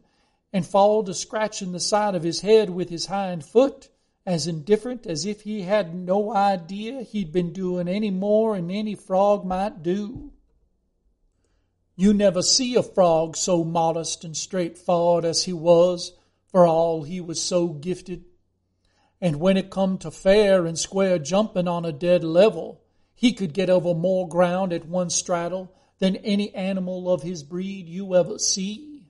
and 0.53 0.65
fall 0.65 1.03
to 1.03 1.13
scratching 1.13 1.73
the 1.73 1.79
side 1.79 2.15
of 2.15 2.23
his 2.23 2.39
head 2.39 2.69
with 2.69 2.89
his 2.89 3.07
hind 3.07 3.43
foot, 3.43 3.89
as 4.25 4.47
indifferent 4.47 5.05
as 5.05 5.25
if 5.25 5.41
he 5.41 5.63
had 5.63 5.93
no 5.93 6.33
idea 6.33 7.01
he'd 7.01 7.33
been 7.33 7.51
doing 7.51 7.89
any 7.89 8.09
more 8.09 8.55
than 8.55 8.71
any 8.71 8.95
frog 8.95 9.43
might 9.43 9.83
do. 9.83 10.31
You 11.97 12.13
never 12.13 12.41
see 12.41 12.75
a 12.75 12.81
frog 12.81 13.35
so 13.35 13.65
modest 13.65 14.23
and 14.23 14.37
straightforward 14.37 15.25
as 15.25 15.43
he 15.43 15.51
was, 15.51 16.13
for 16.47 16.65
all 16.65 17.03
he 17.03 17.19
was 17.19 17.41
so 17.41 17.67
gifted. 17.67 18.23
And 19.19 19.41
when 19.41 19.57
it 19.57 19.69
come 19.69 19.97
to 19.97 20.11
fair 20.11 20.65
and 20.65 20.79
square 20.79 21.19
jumping 21.19 21.67
on 21.67 21.83
a 21.83 21.91
dead 21.91 22.23
level, 22.23 22.79
he 23.15 23.33
could 23.33 23.53
get 23.53 23.69
over 23.69 23.93
more 23.93 24.29
ground 24.29 24.71
at 24.71 24.87
one 24.87 25.09
straddle 25.09 25.73
than 25.99 26.15
any 26.17 26.53
animal 26.55 27.11
of 27.11 27.21
his 27.21 27.43
breed 27.43 27.87
you 27.87 28.15
ever 28.15 28.39
see. 28.39 29.03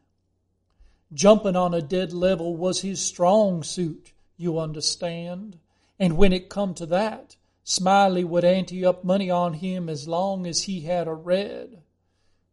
Jumping 1.14 1.56
on 1.56 1.74
a 1.74 1.82
dead 1.82 2.14
level 2.14 2.56
was 2.56 2.82
his 2.82 3.00
strong 3.00 3.64
suit, 3.64 4.12
you 4.38 4.60
understand. 4.60 5.58
And 5.98 6.18
when 6.18 6.34
it 6.34 6.50
come 6.50 6.74
to 6.76 6.86
that, 6.88 7.36
Smiley 7.64 8.24
would 8.24 8.44
ante 8.44 8.84
up 8.86 9.04
money 9.04 9.30
on 9.30 9.54
him 9.54 9.90
as 9.90 10.08
long 10.08 10.48
as 10.48 10.64
he 10.64 10.82
had 10.82 11.08
a 11.08 11.14
red. 11.14 11.84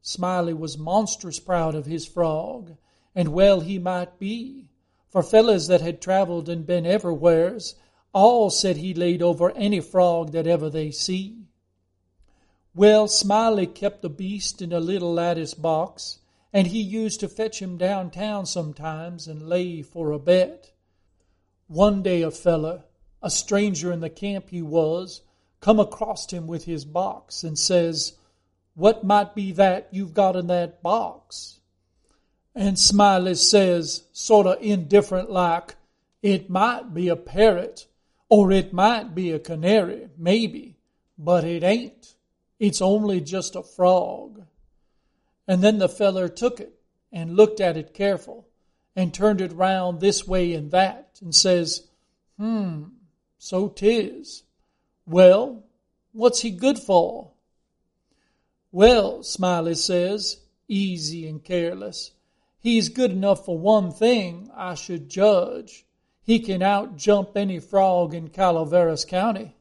Smiley 0.02 0.54
was 0.54 0.78
monstrous 0.78 1.40
proud 1.40 1.74
of 1.74 1.86
his 1.86 2.06
frog, 2.06 2.76
and 3.14 3.32
well 3.32 3.60
he 3.60 3.78
might 3.78 4.18
be, 4.18 4.68
for 5.08 5.22
fellows 5.22 5.68
that 5.68 5.80
had 5.80 6.00
traveled 6.00 6.48
and 6.48 6.66
been 6.66 6.84
everywheres 6.84 7.74
all 8.12 8.50
said 8.50 8.76
he 8.76 8.94
laid 8.94 9.22
over 9.22 9.50
any 9.52 9.80
frog 9.80 10.32
that 10.32 10.46
ever 10.46 10.70
they 10.70 10.90
see. 10.90 11.45
Well, 12.76 13.08
Smiley 13.08 13.66
kept 13.66 14.02
the 14.02 14.10
beast 14.10 14.60
in 14.60 14.70
a 14.70 14.80
little 14.80 15.14
lattice 15.14 15.54
box, 15.54 16.18
and 16.52 16.66
he 16.66 16.82
used 16.82 17.20
to 17.20 17.28
fetch 17.28 17.62
him 17.62 17.78
downtown 17.78 18.44
sometimes 18.44 19.26
and 19.26 19.48
lay 19.48 19.80
for 19.80 20.10
a 20.10 20.18
bet. 20.18 20.72
One 21.68 22.02
day 22.02 22.20
a 22.20 22.30
feller, 22.30 22.84
a 23.22 23.30
stranger 23.30 23.90
in 23.92 24.00
the 24.00 24.10
camp 24.10 24.50
he 24.50 24.60
was, 24.60 25.22
come 25.60 25.80
across 25.80 26.30
him 26.30 26.46
with 26.46 26.66
his 26.66 26.84
box 26.84 27.42
and 27.44 27.58
says, 27.58 28.12
What 28.74 29.02
might 29.02 29.34
be 29.34 29.52
that 29.52 29.88
you've 29.90 30.12
got 30.12 30.36
in 30.36 30.48
that 30.48 30.82
box? 30.82 31.60
And 32.54 32.78
Smiley 32.78 33.36
says, 33.36 34.04
sort 34.12 34.46
of 34.46 34.60
indifferent 34.60 35.30
like, 35.30 35.76
It 36.20 36.50
might 36.50 36.92
be 36.92 37.08
a 37.08 37.16
parrot, 37.16 37.86
or 38.28 38.52
it 38.52 38.74
might 38.74 39.14
be 39.14 39.32
a 39.32 39.38
canary, 39.38 40.10
maybe, 40.18 40.76
but 41.16 41.42
it 41.42 41.64
ain't. 41.64 42.15
It's 42.58 42.80
only 42.80 43.20
just 43.20 43.56
a 43.56 43.62
frog. 43.62 44.46
And 45.46 45.62
then 45.62 45.78
the 45.78 45.88
feller 45.88 46.28
took 46.28 46.60
it 46.60 46.78
and 47.12 47.36
looked 47.36 47.60
at 47.60 47.76
it 47.76 47.94
careful 47.94 48.48
and 48.94 49.12
turned 49.12 49.40
it 49.40 49.52
round 49.52 50.00
this 50.00 50.26
way 50.26 50.52
and 50.54 50.70
that 50.70 51.18
and 51.20 51.34
says, 51.34 51.86
Hmm, 52.38 52.84
so 53.38 53.68
'tis. 53.68 54.42
Well, 55.06 55.64
what's 56.12 56.40
he 56.40 56.50
good 56.50 56.78
for? 56.78 57.32
Well, 58.72 59.22
Smiley 59.22 59.74
says, 59.74 60.40
easy 60.68 61.26
and 61.28 61.42
careless, 61.42 62.10
he's 62.58 62.88
good 62.88 63.10
enough 63.10 63.44
for 63.44 63.58
one 63.58 63.92
thing, 63.92 64.50
I 64.54 64.74
should 64.74 65.08
judge. 65.08 65.86
He 66.22 66.40
can 66.40 66.60
outjump 66.60 67.36
any 67.36 67.60
frog 67.60 68.12
in 68.12 68.28
Calaveras 68.28 69.04
County. 69.04 69.55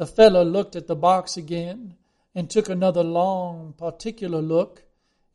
The 0.00 0.06
fellow 0.06 0.42
looked 0.42 0.76
at 0.76 0.86
the 0.86 0.96
box 0.96 1.36
again 1.36 1.94
and 2.34 2.48
took 2.48 2.70
another 2.70 3.04
long, 3.04 3.74
particular 3.76 4.40
look 4.40 4.84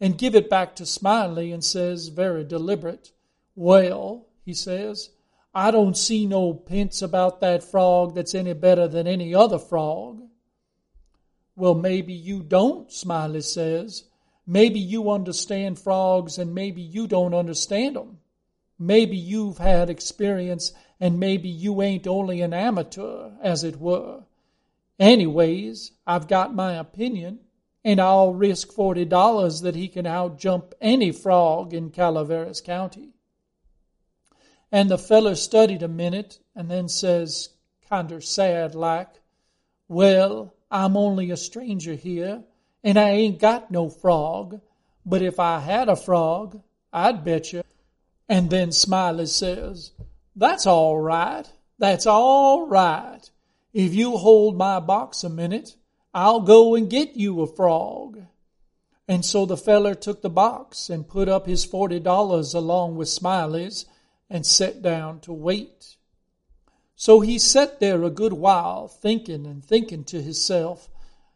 and 0.01 0.17
give 0.17 0.33
it 0.33 0.49
back 0.49 0.75
to 0.77 0.87
Smiley 0.87 1.51
and 1.51 1.63
says, 1.63 2.07
very 2.07 2.43
deliberate, 2.43 3.11
Well, 3.53 4.25
he 4.43 4.55
says, 4.55 5.11
I 5.53 5.69
don't 5.69 5.95
see 5.95 6.25
no 6.25 6.51
pints 6.51 7.03
about 7.03 7.41
that 7.41 7.61
frog 7.61 8.15
that's 8.15 8.33
any 8.33 8.53
better 8.53 8.87
than 8.87 9.05
any 9.05 9.35
other 9.35 9.59
frog. 9.59 10.23
Well, 11.55 11.75
maybe 11.75 12.13
you 12.13 12.41
don't, 12.41 12.91
Smiley 12.91 13.41
says. 13.41 14.05
Maybe 14.47 14.79
you 14.79 15.11
understand 15.11 15.77
frogs 15.77 16.39
and 16.39 16.55
maybe 16.55 16.81
you 16.81 17.05
don't 17.05 17.35
understand 17.35 17.97
them. 17.97 18.17
Maybe 18.79 19.15
you've 19.15 19.59
had 19.59 19.91
experience 19.91 20.73
and 20.99 21.19
maybe 21.19 21.49
you 21.49 21.83
ain't 21.83 22.07
only 22.07 22.41
an 22.41 22.55
amateur, 22.55 23.29
as 23.43 23.63
it 23.63 23.79
were. 23.79 24.23
Anyways, 24.99 25.91
I've 26.07 26.27
got 26.27 26.55
my 26.55 26.73
opinion, 26.73 27.39
and 27.83 27.99
I'll 27.99 28.33
risk 28.33 28.71
forty 28.71 29.05
dollars 29.05 29.61
that 29.61 29.75
he 29.75 29.87
can 29.87 30.05
outjump 30.05 30.73
any 30.79 31.11
frog 31.11 31.73
in 31.73 31.91
Calaveras 31.91 32.61
County. 32.61 33.13
And 34.71 34.89
the 34.89 34.97
feller 34.97 35.35
studied 35.35 35.83
a 35.83 35.87
minute 35.87 36.39
and 36.55 36.69
then 36.69 36.89
says, 36.89 37.49
kinder 37.89 38.21
sad 38.21 38.75
like, 38.75 39.09
Well, 39.87 40.53
I'm 40.71 40.97
only 40.97 41.31
a 41.31 41.37
stranger 41.37 41.93
here, 41.93 42.43
and 42.83 42.97
I 42.97 43.09
ain't 43.11 43.39
got 43.39 43.71
no 43.71 43.89
frog, 43.89 44.59
but 45.05 45.21
if 45.21 45.39
I 45.39 45.59
had 45.59 45.87
a 45.87 45.95
frog, 45.95 46.61
I'd 46.91 47.23
bet 47.23 47.53
you. 47.53 47.63
And 48.27 48.49
then 48.49 48.71
Smiley 48.71 49.27
says, 49.27 49.91
That's 50.35 50.65
all 50.65 50.99
right. 50.99 51.45
That's 51.77 52.07
all 52.07 52.67
right. 52.67 53.29
If 53.75 53.93
you 53.93 54.15
hold 54.15 54.57
my 54.57 54.79
box 54.79 55.25
a 55.25 55.29
minute, 55.29 55.75
I'll 56.13 56.39
go 56.39 56.75
and 56.75 56.89
get 56.89 57.17
you 57.17 57.41
a 57.41 57.45
frog. 57.45 58.23
And 59.05 59.25
so 59.25 59.45
the 59.45 59.57
feller 59.57 59.93
took 59.93 60.21
the 60.21 60.29
box 60.29 60.89
and 60.89 61.05
put 61.05 61.27
up 61.27 61.45
his 61.45 61.65
forty 61.65 61.99
dollars 61.99 62.53
along 62.53 62.95
with 62.95 63.09
Smiley's 63.09 63.85
and 64.29 64.45
sat 64.45 64.81
down 64.81 65.19
to 65.19 65.33
wait. 65.33 65.97
So 66.95 67.19
he 67.19 67.37
sat 67.37 67.81
there 67.81 68.01
a 68.03 68.09
good 68.09 68.31
while, 68.31 68.87
thinking 68.87 69.45
and 69.45 69.61
thinking 69.61 70.05
to 70.05 70.21
himself, 70.21 70.87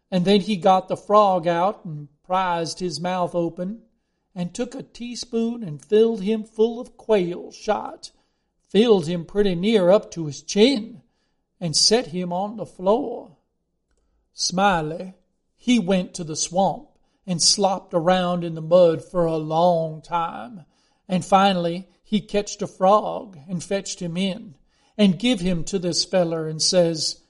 and 0.10 0.24
then 0.24 0.40
he 0.40 0.56
got 0.56 0.88
the 0.88 0.96
frog 0.96 1.46
out 1.46 1.84
and 1.84 2.08
prized 2.24 2.80
his 2.80 3.02
mouth 3.02 3.36
open, 3.36 3.82
and 4.34 4.54
took 4.54 4.76
a 4.76 4.82
teaspoon 4.82 5.62
and 5.62 5.84
filled 5.84 6.22
him 6.22 6.46
full 6.46 6.80
of 6.80 6.96
quail 6.96 7.52
shot, 7.52 8.12
filled 8.70 9.08
him 9.08 9.26
pretty 9.26 9.56
near 9.56 9.90
up 9.90 10.10
to 10.12 10.28
his 10.28 10.42
chin, 10.42 11.02
and 11.60 11.76
set 11.76 12.08
him 12.08 12.32
on 12.32 12.58
the 12.58 12.66
floor. 12.66 13.38
Smiley, 14.34 15.14
he 15.56 15.80
went 15.80 16.14
to 16.14 16.24
the 16.24 16.36
swamp 16.36 16.88
and 17.28 17.42
slopped 17.42 17.94
around 17.94 18.44
in 18.44 18.56
the 18.56 18.62
mud 18.62 19.04
for 19.04 19.26
a 19.26 19.38
long 19.38 20.02
time, 20.02 20.66
and 21.08 21.24
finally 21.24 21.88
he 22.04 22.22
catched 22.22 22.62
a 22.62 22.68
frog 22.68 23.38
and 23.48 23.64
fetched 23.64 24.00
him 24.02 24.18
in 24.18 24.56
and 24.98 25.20
give 25.20 25.40
him 25.40 25.64
to 25.64 25.78
this 25.78 26.04
feller 26.04 26.48
and 26.48 26.62
says, 26.62 27.22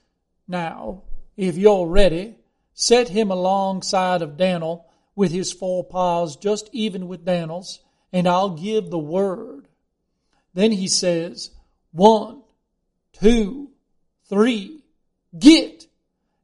Now, 0.48 1.02
if 1.36 1.56
you're 1.56 1.86
ready, 1.86 2.36
set 2.72 3.08
him 3.08 3.30
alongside 3.30 4.22
of 4.22 4.36
Dan'l 4.36 4.86
with 5.14 5.32
his 5.32 5.52
four 5.52 5.84
paws 5.84 6.36
just 6.36 6.70
even 6.72 7.08
with 7.08 7.24
Dan'l's, 7.24 7.80
and 8.12 8.26
I'll 8.26 8.50
give 8.56 8.90
the 8.90 8.98
word. 8.98 9.68
Then 10.54 10.72
he 10.72 10.88
says, 10.88 11.50
One, 11.92 12.42
two, 13.12 13.69
three, 14.30 14.80
get! 15.36 15.88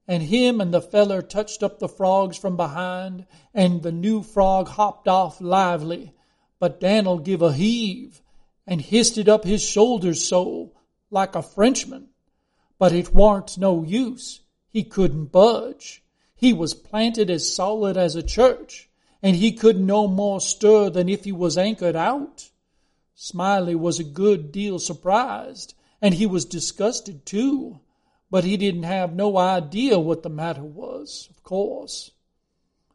And 0.08 0.24
him 0.24 0.60
and 0.60 0.74
the 0.74 0.82
feller 0.82 1.22
touched 1.22 1.62
up 1.62 1.78
the 1.78 1.88
frogs 1.88 2.36
from 2.36 2.56
behind, 2.56 3.26
and 3.54 3.82
the 3.82 3.92
new 3.92 4.22
frog 4.22 4.68
hopped 4.68 5.08
off 5.08 5.40
lively. 5.40 6.12
But 6.58 6.80
Dan'l 6.80 7.18
give 7.18 7.42
a 7.42 7.52
heave, 7.52 8.20
and 8.66 8.80
histed 8.80 9.28
up 9.28 9.44
his 9.44 9.62
shoulders 9.62 10.22
so, 10.24 10.72
like 11.10 11.34
a 11.34 11.42
Frenchman. 11.42 12.08
But 12.78 12.92
it 12.92 13.14
warn't 13.14 13.56
no 13.56 13.82
use. 13.82 14.40
He 14.68 14.82
couldn't 14.84 15.32
budge. 15.32 16.02
He 16.34 16.52
was 16.52 16.74
planted 16.74 17.30
as 17.30 17.54
solid 17.54 17.96
as 17.96 18.14
a 18.14 18.22
church, 18.22 18.90
and 19.22 19.36
he 19.36 19.52
couldn't 19.52 19.86
no 19.86 20.06
more 20.06 20.40
stir 20.40 20.90
than 20.90 21.08
if 21.08 21.24
he 21.24 21.32
was 21.32 21.56
anchored 21.56 21.96
out. 21.96 22.50
Smiley 23.14 23.74
was 23.74 23.98
a 23.98 24.04
good 24.04 24.52
deal 24.52 24.78
surprised, 24.78 25.74
and 26.00 26.14
he 26.14 26.26
was 26.26 26.44
disgusted 26.44 27.24
too, 27.24 27.80
but 28.30 28.44
he 28.44 28.56
didn't 28.56 28.82
have 28.82 29.14
no 29.14 29.36
idea 29.36 29.98
what 29.98 30.22
the 30.22 30.28
matter 30.28 30.62
was, 30.62 31.28
of 31.30 31.42
course. 31.42 32.10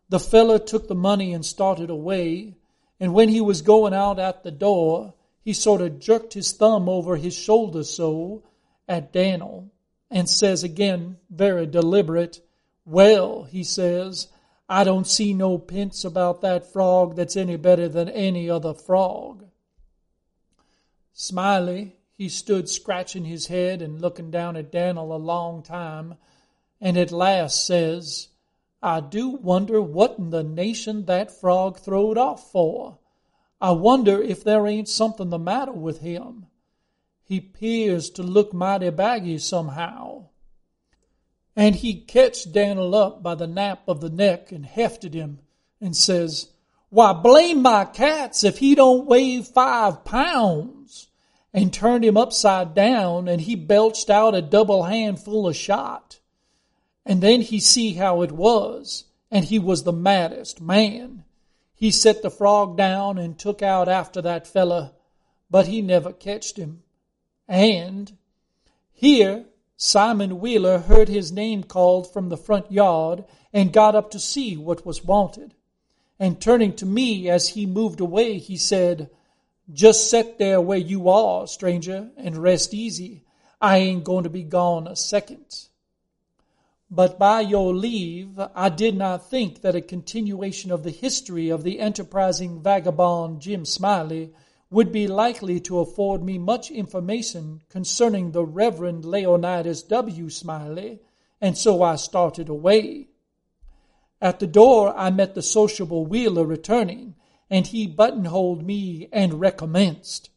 The 0.09 0.19
feller 0.19 0.59
took 0.59 0.87
the 0.87 0.95
money 0.95 1.33
and 1.33 1.45
started 1.45 1.89
away, 1.89 2.57
and 2.99 3.13
when 3.13 3.29
he 3.29 3.41
was 3.41 3.61
going 3.61 3.93
out 3.93 4.19
at 4.19 4.43
the 4.43 4.51
door, 4.51 5.13
he 5.43 5.53
sort 5.53 5.81
of 5.81 5.99
jerked 5.99 6.33
his 6.33 6.51
thumb 6.51 6.87
over 6.87 7.15
his 7.15 7.35
shoulder 7.35 7.83
so 7.83 8.43
at 8.87 9.11
Dan'l 9.11 9.71
and 10.09 10.29
says 10.29 10.63
again, 10.63 11.17
very 11.29 11.65
deliberate, 11.65 12.41
Well, 12.85 13.43
he 13.43 13.63
says, 13.63 14.27
I 14.67 14.83
don't 14.83 15.07
see 15.07 15.33
no 15.33 15.57
pints 15.57 16.03
about 16.03 16.41
that 16.41 16.71
frog 16.71 17.15
that's 17.15 17.37
any 17.37 17.55
better 17.55 17.87
than 17.87 18.09
any 18.09 18.49
other 18.49 18.73
frog. 18.73 19.45
Smiley, 21.13 21.95
he 22.21 22.29
stood 22.29 22.69
scratching 22.69 23.25
his 23.25 23.47
head 23.47 23.81
and 23.81 23.99
looking 23.99 24.29
down 24.29 24.55
at 24.55 24.71
Dan'l 24.71 25.11
a 25.11 25.17
long 25.17 25.63
time, 25.63 26.13
and 26.79 26.95
at 26.95 27.11
last 27.11 27.65
says, 27.65 28.27
I 28.79 28.99
do 28.99 29.29
wonder 29.29 29.81
what 29.81 30.19
in 30.19 30.29
the 30.29 30.43
nation 30.43 31.05
that 31.05 31.31
frog 31.31 31.79
throwed 31.79 32.19
off 32.19 32.51
for. 32.51 32.99
I 33.59 33.71
wonder 33.71 34.21
if 34.21 34.43
there 34.43 34.67
ain't 34.67 34.87
something 34.87 35.31
the 35.31 35.39
matter 35.39 35.71
with 35.71 36.01
him. 36.01 36.45
He 37.23 37.39
pears 37.41 38.11
to 38.11 38.21
look 38.21 38.53
mighty 38.53 38.91
baggy 38.91 39.39
somehow. 39.39 40.27
And 41.55 41.75
he 41.75 42.01
catched 42.01 42.51
Dan'l 42.51 42.93
up 42.93 43.23
by 43.23 43.33
the 43.33 43.47
nape 43.47 43.87
of 43.87 43.99
the 43.99 44.11
neck 44.11 44.51
and 44.51 44.63
hefted 44.63 45.15
him 45.15 45.39
and 45.81 45.97
says, 45.97 46.51
Why, 46.89 47.13
blame 47.13 47.63
my 47.63 47.83
cats 47.85 48.43
if 48.43 48.59
he 48.59 48.75
don't 48.75 49.07
weigh 49.07 49.41
five 49.41 50.05
pounds. 50.05 51.07
And 51.53 51.73
turned 51.73 52.05
him 52.05 52.15
upside 52.17 52.73
down 52.73 53.27
and 53.27 53.41
he 53.41 53.55
belched 53.55 54.09
out 54.09 54.35
a 54.35 54.41
double 54.41 54.83
handful 54.83 55.47
of 55.47 55.55
shot. 55.55 56.19
And 57.05 57.21
then 57.21 57.41
he 57.41 57.59
see 57.59 57.93
how 57.93 58.21
it 58.21 58.31
was, 58.31 59.05
and 59.29 59.45
he 59.45 59.59
was 59.59 59.83
the 59.83 59.91
maddest 59.91 60.61
man. 60.61 61.23
He 61.73 61.89
set 61.91 62.21
the 62.21 62.29
frog 62.29 62.77
down 62.77 63.17
and 63.17 63.37
took 63.37 63.61
out 63.61 63.89
after 63.89 64.21
that 64.21 64.45
fella, 64.45 64.93
but 65.49 65.67
he 65.67 65.81
never 65.81 66.13
catched 66.13 66.57
him. 66.57 66.83
And 67.47 68.15
here 68.93 69.45
Simon 69.75 70.39
Wheeler 70.39 70.77
heard 70.77 71.09
his 71.09 71.31
name 71.31 71.63
called 71.63 72.13
from 72.13 72.29
the 72.29 72.37
front 72.37 72.71
yard 72.71 73.25
and 73.51 73.73
got 73.73 73.95
up 73.95 74.11
to 74.11 74.19
see 74.19 74.55
what 74.55 74.85
was 74.85 75.03
wanted. 75.03 75.55
And 76.19 76.39
turning 76.39 76.75
to 76.75 76.85
me 76.85 77.27
as 77.27 77.49
he 77.49 77.65
moved 77.65 77.99
away, 77.99 78.37
he 78.37 78.57
said, 78.57 79.09
Just 79.73 80.09
set 80.09 80.37
there 80.37 80.59
where 80.59 80.77
you 80.77 81.09
are, 81.09 81.47
stranger, 81.47 82.09
and 82.17 82.37
rest 82.37 82.73
easy. 82.73 83.23
I 83.61 83.77
ain't 83.77 84.03
going 84.03 84.23
to 84.23 84.29
be 84.29 84.43
gone 84.43 84.87
a 84.87 84.95
second. 84.95 85.67
But 86.89 87.17
by 87.17 87.39
your 87.39 87.73
leave, 87.73 88.37
I 88.53 88.67
did 88.67 88.97
not 88.97 89.29
think 89.29 89.61
that 89.61 89.75
a 89.75 89.81
continuation 89.81 90.71
of 90.71 90.83
the 90.83 90.91
history 90.91 91.49
of 91.49 91.63
the 91.63 91.79
enterprising 91.79 92.61
vagabond 92.61 93.39
Jim 93.41 93.63
Smiley 93.63 94.33
would 94.69 94.91
be 94.91 95.07
likely 95.07 95.59
to 95.61 95.79
afford 95.79 96.21
me 96.21 96.37
much 96.37 96.69
information 96.69 97.61
concerning 97.69 98.31
the 98.31 98.43
Reverend 98.43 99.05
Leonidas 99.05 99.83
W. 99.83 100.29
Smiley, 100.29 100.99
and 101.39 101.57
so 101.57 101.81
I 101.81 101.95
started 101.95 102.49
away. 102.49 103.07
At 104.21 104.39
the 104.39 104.47
door, 104.47 104.93
I 104.97 105.11
met 105.11 105.33
the 105.33 105.41
sociable 105.41 106.05
Wheeler 106.05 106.45
returning, 106.45 107.15
and 107.51 107.67
he 107.67 107.85
buttonholed 107.85 108.65
me 108.65 109.07
and 109.11 109.39
recommenced. 109.39 110.31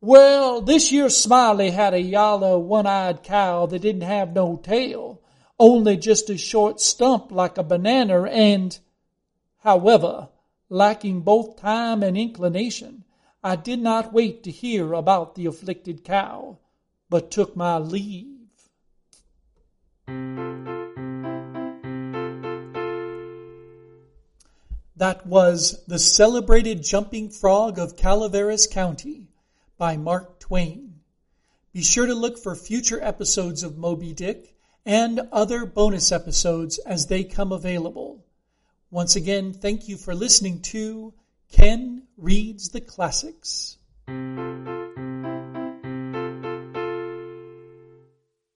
Well, 0.00 0.62
this 0.62 0.90
year 0.92 1.10
Smiley 1.10 1.70
had 1.70 1.92
a 1.92 2.00
yaller, 2.00 2.58
one-eyed 2.58 3.22
cow 3.22 3.66
that 3.66 3.80
didn't 3.80 4.02
have 4.02 4.32
no 4.32 4.56
tail 4.56 5.20
only 5.58 5.96
just 5.96 6.30
a 6.30 6.38
short 6.38 6.80
stump 6.80 7.32
like 7.32 7.58
a 7.58 7.62
banana 7.62 8.22
and, 8.24 8.78
however, 9.58 10.28
lacking 10.68 11.22
both 11.22 11.56
time 11.56 12.02
and 12.02 12.16
inclination, 12.16 13.04
I 13.42 13.56
did 13.56 13.80
not 13.80 14.12
wait 14.12 14.44
to 14.44 14.50
hear 14.50 14.92
about 14.92 15.34
the 15.34 15.46
afflicted 15.46 16.04
cow, 16.04 16.58
but 17.10 17.30
took 17.30 17.56
my 17.56 17.78
leave. 17.78 18.36
That 24.98 25.24
was 25.28 25.84
The 25.86 26.00
Celebrated 26.00 26.82
Jumping 26.82 27.30
Frog 27.30 27.78
of 27.78 27.96
Calaveras 27.96 28.66
County 28.66 29.28
by 29.76 29.96
Mark 29.96 30.40
Twain. 30.40 30.94
Be 31.72 31.84
sure 31.84 32.06
to 32.06 32.14
look 32.16 32.36
for 32.36 32.56
future 32.56 33.00
episodes 33.00 33.62
of 33.62 33.78
Moby 33.78 34.12
Dick 34.12 34.56
and 34.84 35.20
other 35.30 35.66
bonus 35.66 36.10
episodes 36.10 36.78
as 36.78 37.06
they 37.06 37.22
come 37.22 37.52
available. 37.52 38.26
Once 38.90 39.14
again, 39.14 39.52
thank 39.52 39.86
you 39.86 39.96
for 39.96 40.16
listening 40.16 40.62
to 40.62 41.14
Ken 41.52 42.02
Reads 42.16 42.70
the 42.70 42.80
Classics. 42.80 43.76